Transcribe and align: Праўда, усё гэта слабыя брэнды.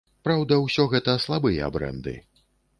Праўда, 0.27 0.57
усё 0.63 0.85
гэта 0.95 1.15
слабыя 1.27 1.71
брэнды. 1.79 2.19